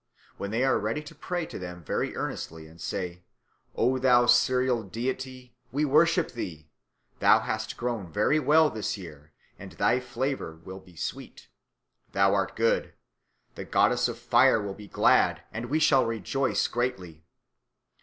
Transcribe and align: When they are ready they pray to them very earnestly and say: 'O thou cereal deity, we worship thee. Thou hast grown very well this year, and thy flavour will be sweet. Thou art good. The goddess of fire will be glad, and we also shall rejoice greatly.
When 0.37 0.49
they 0.49 0.63
are 0.63 0.79
ready 0.79 1.01
they 1.01 1.15
pray 1.15 1.45
to 1.45 1.59
them 1.59 1.83
very 1.83 2.15
earnestly 2.15 2.65
and 2.65 2.81
say: 2.81 3.21
'O 3.75 3.99
thou 3.99 4.25
cereal 4.25 4.81
deity, 4.81 5.53
we 5.71 5.85
worship 5.85 6.31
thee. 6.31 6.71
Thou 7.19 7.41
hast 7.41 7.77
grown 7.77 8.11
very 8.11 8.39
well 8.39 8.71
this 8.71 8.97
year, 8.97 9.31
and 9.59 9.73
thy 9.73 9.99
flavour 9.99 10.55
will 10.55 10.79
be 10.79 10.95
sweet. 10.95 11.49
Thou 12.13 12.33
art 12.33 12.55
good. 12.55 12.95
The 13.53 13.63
goddess 13.63 14.07
of 14.07 14.17
fire 14.17 14.59
will 14.59 14.73
be 14.73 14.87
glad, 14.87 15.43
and 15.51 15.65
we 15.67 15.77
also 15.77 15.85
shall 15.85 16.05
rejoice 16.07 16.67
greatly. 16.67 17.23